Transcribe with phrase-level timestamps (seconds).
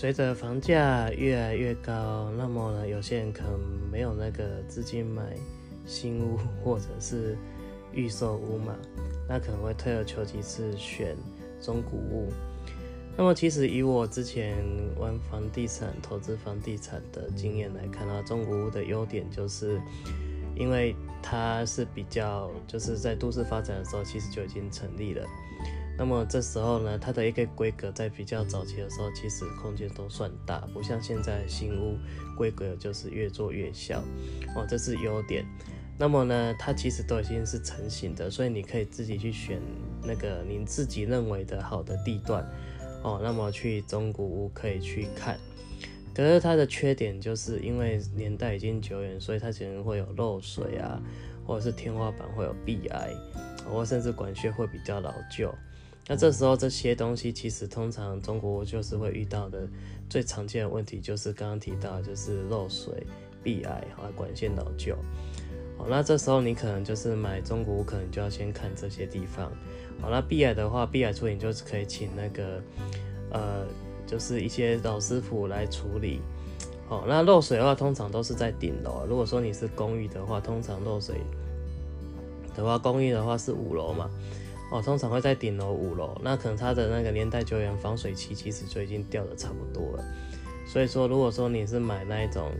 [0.00, 3.58] 随着房价越来越高，那么呢，有些人可能
[3.90, 5.36] 没有那个资金买
[5.84, 7.36] 新屋或者是
[7.92, 8.76] 预售屋嘛，
[9.28, 11.16] 那可能会退而求其次选
[11.60, 12.32] 中古屋。
[13.16, 14.64] 那么其实以我之前
[15.00, 19.80] 玩房地产、投资房地产的经验来看啊，中古屋的优点就是，
[20.54, 25.26] 因为它是比较就是在都市发展的时候，其实就已经成立了。
[25.98, 31.98] 那么这时候呢，它的一个规格在比较早期的时候，其实空间都算大，不像现在新屋
[32.36, 34.00] 规格就是越做越小
[34.54, 35.44] 哦，这是优点。
[35.98, 39.60] 那么呢，它其实都已经是成型的，所以你可以自己去选
[40.00, 42.48] 那个您自己认为的好的地段
[43.02, 43.18] 哦。
[43.20, 45.36] 那么去中古屋可以去看，
[46.14, 51.02] 可是它的缺点就是因为年代已经久远，所以它可能会有漏水啊，
[51.44, 53.10] 或者是天花板会有壁癌，
[53.68, 55.52] 或甚至管线会比较老旧。
[56.08, 59.68] 那这时候这些东西其实通常中国就是会遇到的
[60.08, 63.06] 最常见的问题，就是刚刚提到就是漏水、
[63.42, 64.96] 壁癌和管线老旧。
[65.76, 69.52] 好，那这时候你可能就是买中国，可能就要先看这些地方。
[70.00, 72.62] 好，那壁癌的话，壁癌处理就是可以请那个
[73.30, 73.66] 呃，
[74.06, 76.22] 就是一些老师傅来处理。
[76.88, 79.04] 好，那漏水的话，通常都是在顶楼。
[79.06, 81.16] 如果说你是公寓的话，通常漏水
[82.56, 84.08] 的话，公寓的话是五楼嘛。
[84.70, 90.04] 哦，通常会在顶楼五楼，那可能它的那个年代久远，防水漆其实就已经掉的差不多了。
[90.66, 92.52] 所以说，如果说你是买那一种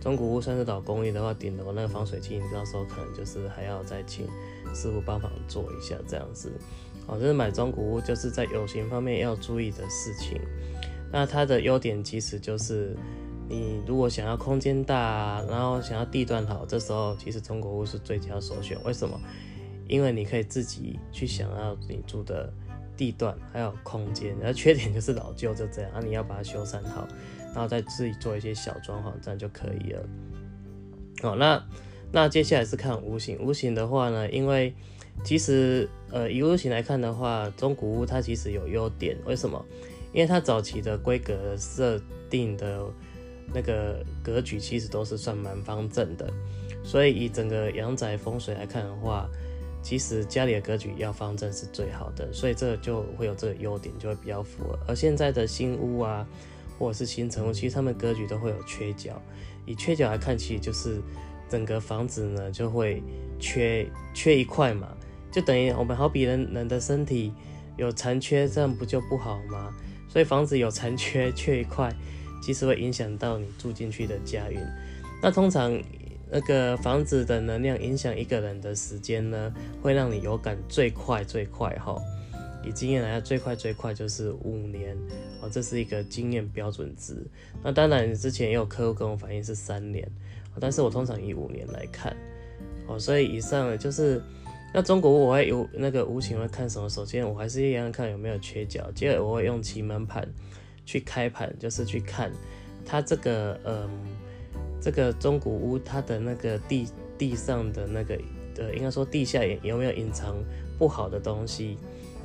[0.00, 4.26] 中古屋，算是老公寓的话，顶楼那个防水漆，你到时候可能就是还要再请
[4.72, 6.52] 师傅帮忙做一下这样子。
[7.08, 10.40] 哦，就是买中古屋，就是在有形方面要注意的事情。
[11.10, 12.94] 那它的优点其实就是，
[13.48, 18.78] 你如果想要空间大，然后想要地段好，这时候其实中古屋是最佳首选。
[18.84, 19.20] 为什么？
[19.88, 22.52] 因为你可以自己去想要你住的
[22.96, 27.08] 地段，还有空间，然后缺点就是老旧就这样啊，你要把它修缮好，
[27.54, 30.04] 然后再自己做一些小装潢，这样就可以了。
[31.22, 31.64] 好，那
[32.12, 34.74] 那接下来是看屋型，屋型的话呢，因为
[35.24, 39.64] 其实呃以屋型来看的话，中古屋它其实有优点，为什么？
[40.12, 42.84] 因为它早期的规格设定的
[43.54, 46.28] 那个格局其实都是算蛮方正的，
[46.82, 49.28] 所以以整个阳宅风水来看的话。
[49.80, 54.78] 其实家里的格局要方正是最好的，所以这就会有这个优点，就会比较符合。
[54.86, 56.26] 而现在的新屋啊，
[56.78, 59.20] 或者是新成屋，其实他们格局都会有缺角。
[59.64, 61.00] 以缺角来看，其实就是
[61.48, 63.02] 整个房子呢就会
[63.38, 64.88] 缺缺一块嘛，
[65.30, 67.32] 就等于我们好比人人的身体
[67.76, 69.72] 有残缺，这样不就不好吗？
[70.08, 71.94] 所以房子有残缺缺一块，
[72.42, 74.58] 其实会影响到你住进去的家运。
[75.22, 75.80] 那通常。
[76.30, 79.52] 那个房子的能量影响一个人的时间呢，
[79.82, 81.96] 会让你有感最快最快哈。
[82.64, 84.94] 以经验来看，最快最快就是五年
[85.40, 87.24] 哦，这是一个经验标准值。
[87.62, 90.06] 那当然，之前也有客户跟我反映是三年，
[90.60, 92.14] 但是我通常以五年来看
[92.86, 92.98] 哦。
[92.98, 94.20] 所以以上就是
[94.74, 96.90] 那中国我会有那个无形会看什么？
[96.90, 100.28] 首先我还是一样看有没有缺角，接着我会用奇门盘
[100.84, 102.30] 去开盘，就是去看
[102.84, 103.88] 它这个嗯。
[104.80, 108.18] 这个中古屋，它的那个地地上的那个，
[108.58, 110.36] 呃，应该说地下有没有隐藏
[110.78, 111.76] 不好的东西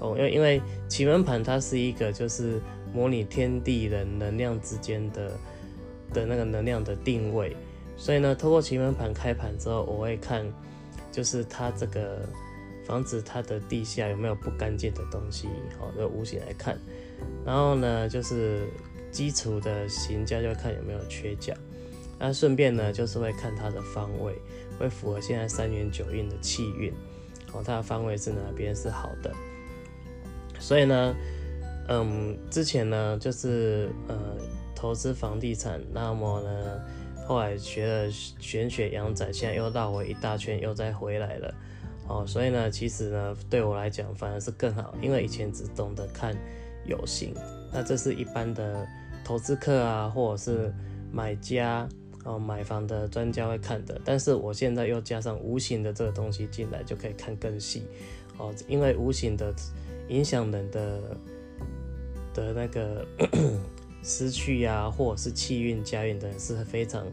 [0.00, 0.14] 哦？
[0.16, 2.60] 因为因为奇门盘它是一个就是
[2.94, 5.32] 模拟天地人能量之间的
[6.12, 7.54] 的那个能量的定位，
[7.96, 10.46] 所以呢，透过奇门盘开盘之后，我会看
[11.12, 12.26] 就是它这个
[12.86, 15.48] 房子它的地下有没有不干净的东西，
[15.78, 16.78] 好，用五行来看，
[17.44, 18.66] 然后呢，就是
[19.10, 21.52] 基础的形家就看有没有缺角。
[22.20, 24.34] 那顺便呢，就是会看它的方位，
[24.76, 26.92] 会符合现在三元九运的气运，
[27.52, 29.32] 哦，它的方位是哪边是好的。
[30.58, 31.14] 所以呢，
[31.88, 34.16] 嗯，之前呢就是呃
[34.74, 36.80] 投资房地产，那么呢
[37.24, 41.54] 后来学了玄学阳宅，现在又绕回一大圈，又再回来了，
[42.08, 46.36] 哦，所以呢，其实呢对我来讲反而是更好，因为以前只懂得看
[46.84, 47.32] 有形，
[47.72, 48.84] 那这是一般的
[49.24, 50.74] 投资客啊，或者是
[51.12, 51.88] 买家。
[52.28, 57.84] 哦，买房的专家会看的，但是我现在又加上无形的这个东西进来，就可以看更细。
[58.36, 59.52] 哦，因为无形的
[60.08, 61.00] 影响人的
[62.34, 63.06] 的那个
[64.02, 67.06] 失去呀，或者是气运家运的是非常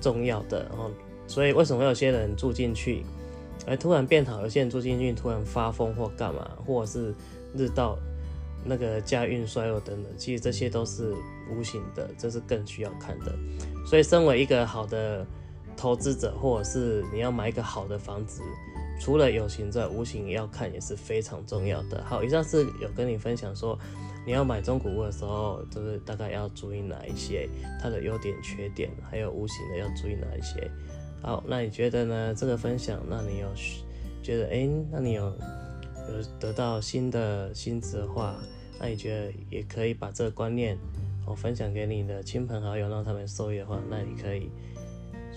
[0.00, 0.66] 重要的。
[0.70, 0.90] 哦，
[1.26, 3.04] 所以为什么有些人住进去，
[3.66, 7.14] 而突然变好，有些人住进去突然发疯或干嘛，或者是
[7.54, 7.98] 日到
[8.68, 11.14] 那个家运衰弱等等，其实这些都是
[11.50, 13.34] 无形的，这是更需要看的。
[13.86, 15.26] 所以，身为一个好的
[15.76, 18.42] 投资者，或者是你要买一个好的房子，
[19.00, 22.04] 除了有形之外，无形也要看也是非常重要的。
[22.04, 23.78] 好，以上是有跟你分享说
[24.26, 27.48] 你要买中古屋的时候，就是大概要注意哪一些
[27.80, 30.70] 它的优点、缺点，还有无形的要注意哪一些。
[31.22, 32.34] 好，那你觉得呢？
[32.34, 33.48] 这个分享，那你有
[34.22, 38.36] 觉得哎，那你有有得到新的新知的话，
[38.80, 40.78] 那你觉得也可以把这个观念
[41.26, 44.50] 我分享给你的亲朋好友，让他们受益的话，那你可以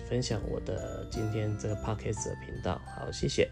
[0.08, 2.80] 分享我的今天这个 podcast 的频道。
[2.86, 3.50] 好，谢谢。